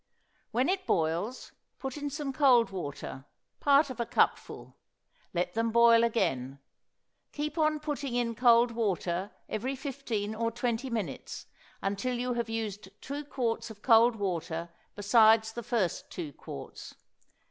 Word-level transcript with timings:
When 0.49 0.67
it 0.67 0.87
boils 0.87 1.51
put 1.77 1.95
in 1.95 2.09
some 2.09 2.33
cold 2.33 2.71
water, 2.71 3.25
part 3.59 3.91
of 3.91 3.99
a 3.99 4.05
cupful, 4.07 4.75
let 5.31 5.53
them 5.53 5.69
boil 5.71 6.03
again; 6.03 6.57
keep 7.31 7.55
on 7.55 7.79
putting 7.79 8.15
in 8.15 8.33
cold 8.33 8.71
water 8.71 9.29
every 9.47 9.75
fifteen 9.75 10.33
or 10.33 10.49
twenty 10.49 10.89
minutes, 10.89 11.45
until 11.83 12.17
you 12.17 12.33
have 12.33 12.49
used 12.49 12.89
two 12.99 13.23
quarts 13.23 13.69
of 13.69 13.83
cold 13.83 14.15
water 14.15 14.69
besides 14.95 15.53
the 15.53 15.61
first 15.61 16.09
two 16.09 16.33
quarts. 16.33 16.95